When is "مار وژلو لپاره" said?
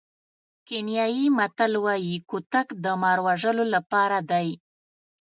3.01-4.17